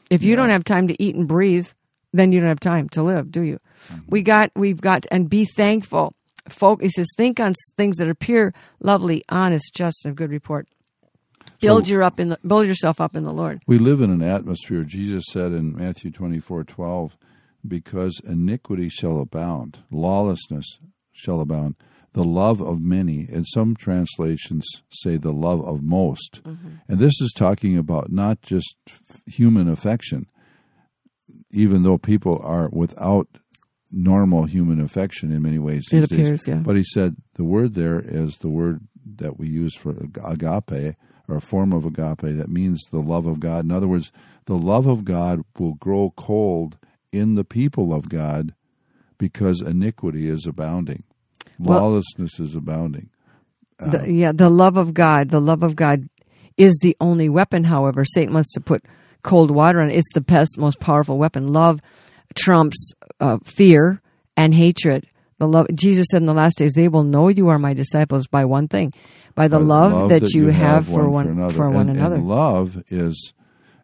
[0.10, 1.68] If you don't have time to eat and breathe,
[2.14, 3.60] then you don't have time to live, do you?
[3.90, 4.02] Mm-hmm.
[4.08, 6.14] We got, we've got, and be thankful.
[6.48, 10.32] Folk, he says, think on things that are pure, lovely, honest, just, and of good
[10.32, 10.68] report.
[11.62, 13.62] Build So- your up in the, build yourself up in the Lord.
[13.68, 17.16] We live in an atmosphere, Jesus said in Matthew twenty four twelve,
[17.68, 20.80] because iniquity shall abound, lawlessness
[21.12, 21.76] shall abound,
[22.14, 26.42] the love of many, and some translations say the love of most.
[26.44, 26.70] Mm-hmm.
[26.88, 28.76] And this is talking about not just
[29.26, 30.28] human affection,
[31.52, 33.28] even though people are without
[33.92, 35.86] normal human affection in many ways.
[35.92, 36.20] It these days.
[36.20, 36.56] appears, yeah.
[36.56, 38.82] But he said the word there is the word
[39.18, 39.92] that we use for
[40.24, 40.96] agape,
[41.28, 43.66] or a form of agape that means the love of God.
[43.66, 44.12] In other words,
[44.46, 46.78] the love of God will grow cold
[47.12, 48.54] in the people of God
[49.18, 51.04] because iniquity is abounding,
[51.60, 53.10] Well- lawlessness is abounding.
[53.80, 56.10] The, yeah, the love of God, the love of God
[56.58, 57.64] is the only weapon.
[57.64, 58.84] However, Satan wants to put
[59.24, 59.96] cold water on it.
[59.96, 61.54] It's the best, most powerful weapon.
[61.54, 61.80] Love
[62.36, 62.92] trumps
[63.22, 64.02] uh, fear
[64.36, 65.08] and hatred.
[65.38, 68.28] The love Jesus said in the last days, they will know you are my disciples
[68.28, 68.94] by one thing,
[69.36, 71.54] by the But love, that, you have, for one one for another.
[71.54, 72.16] for one and, another.
[72.16, 73.34] And love is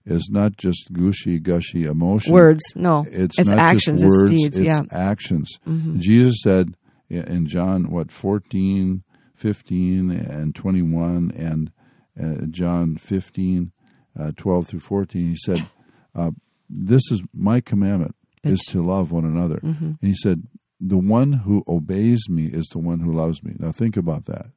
[0.06, 2.34] is not just gushy gushy emotion.
[2.34, 4.58] Words, no, It's, it's actions, words, it's deeds.
[4.58, 4.96] it's yeah, Mm-hmm.
[4.98, 5.58] actions.
[6.00, 6.76] Jesus said
[7.10, 9.04] in John what 14,
[9.36, 11.72] 15 and 21 and
[12.22, 13.72] uh, John 15
[14.18, 15.66] uh, 12 through 14 he said
[16.16, 16.32] uh,
[16.70, 18.16] this is my commandment
[18.46, 19.58] is to love one another.
[19.58, 19.86] Mm-hmm.
[19.86, 20.44] And he said
[20.80, 23.56] the one who obeys me is the one who loves me.
[23.58, 24.48] Now think about that.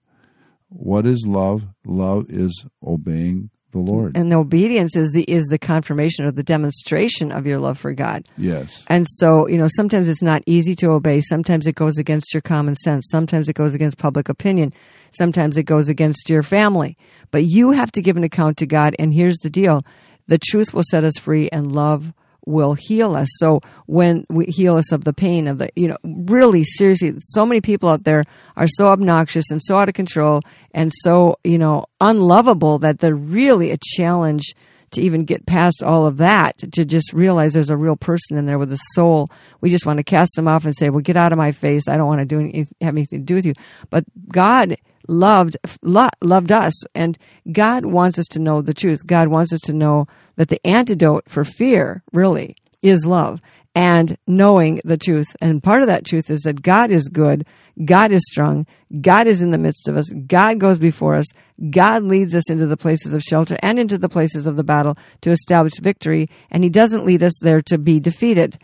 [0.69, 1.67] What is love?
[1.87, 4.17] Love is obeying the Lord.
[4.17, 7.93] and the obedience is the is the confirmation or the demonstration of your love for
[7.93, 8.27] God.
[8.37, 8.85] yes.
[8.89, 11.21] And so, you know, sometimes it's not easy to obey.
[11.21, 13.09] Sometimes it goes against your common sense.
[13.11, 14.73] Sometimes it goes against public opinion.
[15.11, 16.97] Sometimes it goes against your family.
[17.31, 18.97] But you have to give an account to God.
[18.99, 19.85] And here's the deal
[20.29, 22.13] the truth will set us free, and love
[22.49, 23.29] will heal us.
[23.37, 27.45] So when we heal us of the pain of the, you know, really seriously, so
[27.45, 28.25] many people out there
[28.57, 30.41] are so obnoxious and so out of control
[30.73, 34.55] and so, you know, unlovable that they're really a challenge
[34.93, 38.47] to even get past all of that to just realize there's a real person in
[38.47, 39.29] there with a soul.
[39.61, 41.89] We just want to cast them off and say well get out of my face.
[41.89, 43.53] I don't want to do any, have anything to do with you.
[43.91, 46.75] But god loved lo- loved us.
[46.95, 47.19] And
[47.51, 49.07] god wants us to know the truth.
[49.07, 53.41] God wants us to know that the antidote for fear really is love
[53.75, 55.35] and knowing the truth.
[55.41, 57.47] And part of that truth is that god is good
[57.85, 58.67] god is strong
[59.01, 61.27] god is in the midst of us god goes before us
[61.71, 64.97] god leads us into the places of shelter and into the places of the battle
[65.21, 68.59] to establish victory and he doesn't lead us there to be defeated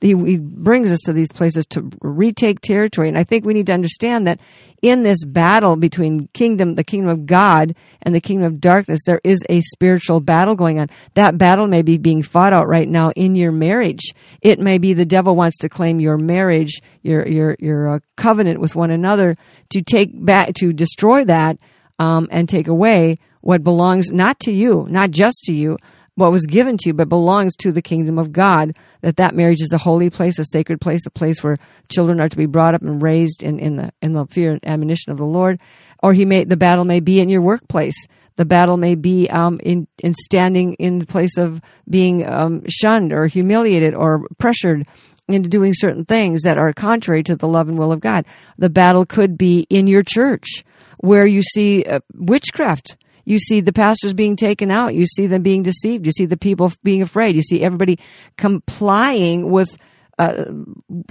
[0.00, 3.08] he, he brings us to these places to retake territory.
[3.08, 4.40] And I think we need to understand that
[4.82, 9.20] in this battle between kingdom, the kingdom of God and the kingdom of darkness, there
[9.24, 10.90] is a spiritual battle going on.
[11.14, 14.12] That battle may be being fought out right now in your marriage.
[14.42, 18.60] It may be the devil wants to claim your marriage, your your your uh, covenant
[18.60, 19.36] with one another,
[19.70, 21.58] to take back, to destroy that,
[21.98, 25.78] um, and take away what belongs not to you, not just to you,
[26.16, 28.76] what was given to you, but belongs to the kingdom of God.
[29.02, 32.28] That that marriage is a holy place, a sacred place, a place where children are
[32.28, 35.18] to be brought up and raised in, in the in the fear and admonition of
[35.18, 35.60] the Lord.
[36.02, 38.06] Or he may the battle may be in your workplace.
[38.36, 43.12] The battle may be um, in in standing in the place of being um, shunned
[43.12, 44.86] or humiliated or pressured
[45.28, 48.24] into doing certain things that are contrary to the love and will of God.
[48.58, 50.64] The battle could be in your church
[50.98, 52.96] where you see uh, witchcraft.
[53.26, 54.94] You see the pastors being taken out.
[54.94, 56.06] You see them being deceived.
[56.06, 57.36] You see the people being afraid.
[57.36, 57.98] You see everybody
[58.38, 59.76] complying with
[60.18, 60.44] uh,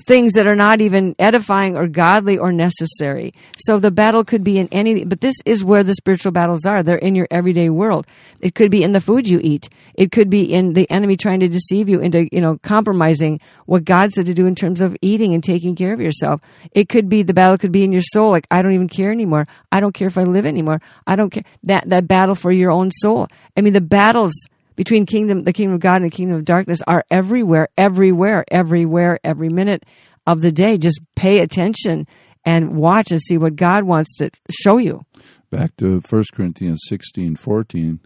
[0.08, 3.34] things that are not even edifying or godly or necessary.
[3.58, 6.82] So the battle could be in any, but this is where the spiritual battles are.
[6.82, 8.08] They're in your everyday world.
[8.40, 9.70] It could be in the food you eat.
[9.96, 13.86] It could be in the enemy trying to deceive you into, you know, compromising what
[13.86, 16.42] God said to do in terms of eating and taking care of yourself.
[16.74, 18.30] It could be, the battle could be in your soul.
[18.30, 19.46] Like, I don't even care anymore.
[19.72, 20.82] I don't care if I live anymore.
[21.08, 21.44] I don't care.
[21.64, 23.28] That, that battle for your own soul.
[23.56, 24.34] I mean, the battles
[24.76, 29.20] between kingdom, the kingdom of God and the kingdom of darkness are everywhere, everywhere, everywhere,
[29.24, 29.86] every minute
[30.28, 30.78] of the day.
[30.78, 32.08] Just pay attention
[32.44, 35.06] and watch and see what God wants to show you.
[35.50, 38.02] Back to 1 Corinthians sixteen fourteen,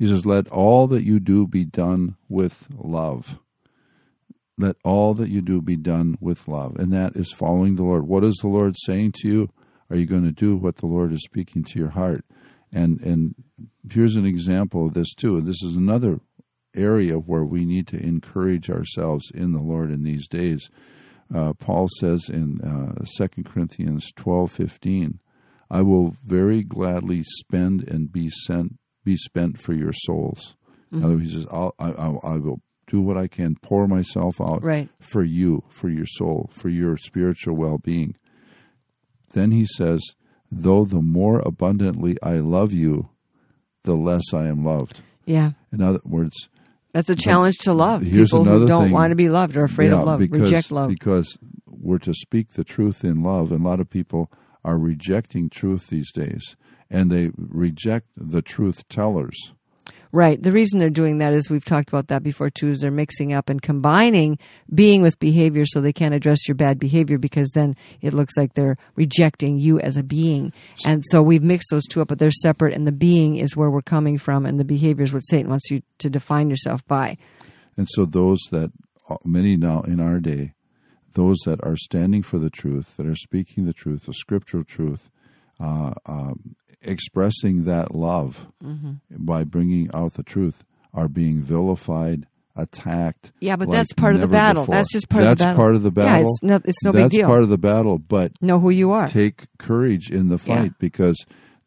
[0.00, 3.38] he says, Let all that you do be done with love.
[4.56, 6.76] Let all that you do be done with love.
[6.76, 8.08] And that is following the Lord.
[8.08, 9.50] What is the Lord saying to you?
[9.90, 12.24] Are you going to do what the Lord is speaking to your heart?
[12.72, 13.34] And and
[13.90, 15.42] here's an example of this too.
[15.42, 16.20] This is another
[16.74, 20.70] area where we need to encourage ourselves in the Lord in these days.
[21.34, 25.20] Uh, Paul says in uh, 2 Corinthians twelve fifteen,
[25.70, 28.79] I will very gladly spend and be sent
[29.10, 30.54] be spent for your souls.
[30.92, 31.20] In other mm-hmm.
[31.20, 34.62] words, he says, I'll, I, I, I will do what I can, pour myself out
[34.62, 34.88] Right.
[35.00, 38.16] for you, for your soul, for your spiritual well being.
[39.32, 40.00] Then he says,
[40.50, 43.10] Though the more abundantly I love you,
[43.84, 45.00] the less I am loved.
[45.24, 45.52] Yeah.
[45.72, 46.48] In other words,
[46.92, 48.02] That's a challenge to love.
[48.02, 48.92] here's People another who don't thing.
[48.92, 50.88] want to be loved or afraid yeah, of love, because, reject love.
[50.88, 54.30] because we're to speak the truth in love, and a lot of people
[54.64, 56.56] are rejecting truth these days,
[56.90, 59.52] and they reject the truth tellers.
[60.12, 60.42] Right.
[60.42, 62.70] The reason they're doing that is we've talked about that before too.
[62.70, 64.38] Is they're mixing up and combining
[64.74, 68.54] being with behavior, so they can't address your bad behavior because then it looks like
[68.54, 70.52] they're rejecting you as a being.
[70.84, 72.74] And so we've mixed those two up, but they're separate.
[72.74, 75.70] And the being is where we're coming from, and the behavior is what Satan wants
[75.70, 77.16] you to define yourself by.
[77.76, 78.72] And so, those that
[79.08, 80.54] uh, many now in our day,
[81.12, 85.08] those that are standing for the truth, that are speaking the truth, the scriptural truth,
[85.60, 88.92] uh, um, expressing that love Mm-hmm.
[89.24, 93.32] by bringing out the truth, are being vilified, attacked.
[93.40, 94.62] Yeah, but like that's part of the battle.
[94.64, 94.74] before.
[94.74, 95.56] That's just part That's of the battle.
[95.56, 97.26] part of the Yeah, it's no- it's no big That's deal.
[97.26, 99.08] part of the battle, but Know who you are.
[99.08, 100.68] take courage in the fight Yeah.
[100.78, 101.16] because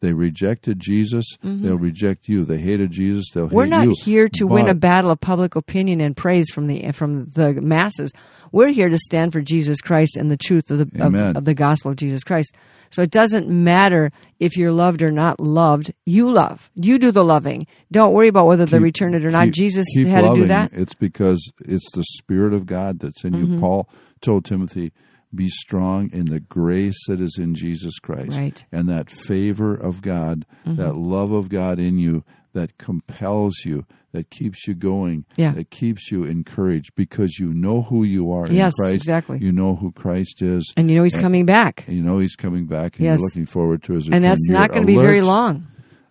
[0.04, 1.24] they rejected Jesus.
[1.42, 2.44] They'll reject you.
[2.44, 3.24] They hated Jesus.
[3.32, 3.54] They'll Mm-hmm.
[3.56, 3.94] We're hate not you.
[4.02, 8.12] here to win a battle of public opinion and praise from the from the masses.
[8.52, 11.54] We're here to stand for Jesus Christ and the truth of the of, of the
[11.54, 12.54] gospel of Jesus Christ.
[12.90, 15.92] So it doesn't matter if you're loved or not loved.
[16.06, 16.70] You love.
[16.76, 17.66] You do the loving.
[17.90, 19.46] Don't worry about whether they return it or not.
[19.46, 20.42] keep- Jesus keep had to loving.
[20.42, 20.72] do that.
[20.72, 23.54] It's because it's the Spirit of God that's in Mm-hmm.
[23.54, 23.60] you.
[23.60, 23.88] Paul
[24.20, 24.92] told Timothy,
[25.34, 28.54] "Be strong in the grace that is in Jesus Christ, Right.
[28.54, 28.76] Mm-hmm.
[28.76, 34.30] and that favor of God, that love of God in you, that compels you." That
[34.30, 35.50] keeps you going, Yeah.
[35.54, 38.94] that keeps you encouraged because you know who you are Yes, in Christ.
[39.02, 39.38] exactly.
[39.40, 41.82] You know who Christ is, And you know he's coming back.
[41.88, 43.18] and you know He's coming back, and Yes.
[43.18, 45.66] you're looking forward to His And that's not going to be very long.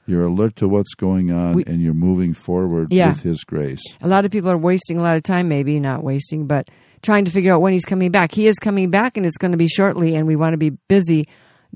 [0.06, 3.12] You're alert to what's going on, We- and you're moving forward Yeah.
[3.12, 3.82] with His grace.
[4.02, 6.68] A lot of people are wasting a lot of time, maybe not wasting, but
[7.04, 8.32] trying to figure out when he's coming back.
[8.32, 10.72] He is coming back, and it's going to be shortly, and we want to be
[10.72, 11.28] busy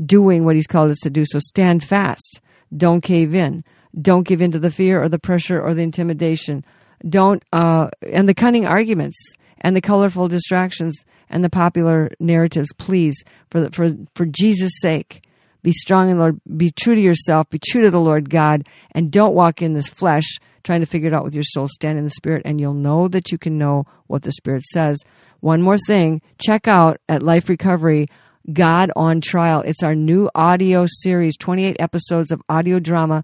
[0.04, 1.26] doing what he's called us to do.
[1.26, 2.42] So stand fast.
[2.76, 3.64] Don't cave in.
[4.00, 6.66] Don't give in to the fear or the pressure or the intimidation.
[7.08, 9.18] Don't, uh, and the cunning arguments
[9.62, 15.24] and the colorful distractions and the popular narratives, please, for, the, for, for Jesus' sake.
[15.64, 16.42] Be strong in the Lord.
[16.56, 17.50] Be true to yourself.
[17.50, 18.68] Be true to the Lord God.
[18.92, 20.38] And don't walk in this flesh
[20.68, 21.68] trying to figure it out with your soul.
[21.68, 24.98] Stand in the Spirit, and you'll know that you can know what the Spirit says.
[25.40, 28.08] One more thing check out at Life Recovery
[28.52, 29.62] God on Trial.
[29.62, 33.24] It's our new audio series, 28 episodes of audio drama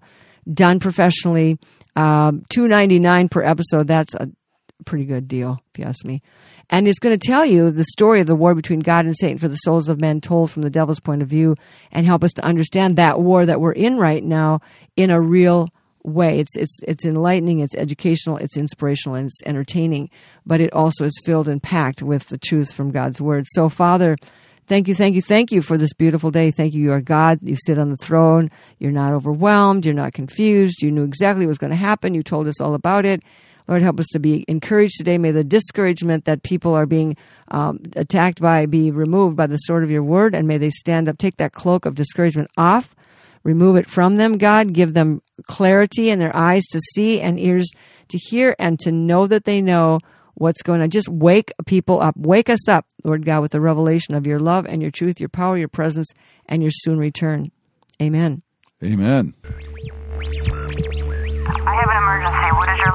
[0.52, 1.58] done professionally.
[1.96, 3.86] Um, Two ninety nine per episode.
[3.86, 4.28] That's a
[4.84, 6.22] pretty good deal, if you ask me.
[6.70, 9.38] And it's going to tell you the story of the war between God and Satan
[9.38, 11.56] for the souls of men told from the devil's point of view
[11.92, 14.60] and help us to understand that war that we're in right now
[14.96, 15.68] in a real
[16.04, 16.38] way.
[16.38, 20.10] It's it's it's enlightening, it's educational, it's inspirational, and it's entertaining,
[20.46, 23.46] but it also is filled and packed with the truth from God's word.
[23.48, 24.16] So Father,
[24.66, 26.50] Thank you, thank you, thank you for this beautiful day.
[26.50, 26.82] Thank you.
[26.82, 27.40] You are God.
[27.42, 28.50] You sit on the throne.
[28.78, 29.84] You're not overwhelmed.
[29.84, 30.80] You're not confused.
[30.80, 32.14] You knew exactly what was going to happen.
[32.14, 33.22] You told us all about it.
[33.68, 35.18] Lord, help us to be encouraged today.
[35.18, 37.16] May the discouragement that people are being
[37.48, 41.08] um, attacked by be removed by the sword of your word, and may they stand
[41.08, 41.18] up.
[41.18, 42.94] Take that cloak of discouragement off.
[43.44, 44.72] Remove it from them, God.
[44.72, 47.70] Give them clarity in their eyes to see and ears
[48.08, 50.00] to hear and to know that they know
[50.34, 50.90] what's going on.
[50.90, 52.16] Just wake people up.
[52.16, 55.28] Wake us up, Lord God, with the revelation of your love and your truth, your
[55.28, 56.12] power, your presence,
[56.46, 57.52] and your soon return.
[58.02, 58.42] Amen.
[58.82, 59.34] Amen.
[61.66, 62.52] I have an emergency.
[62.52, 62.94] What is your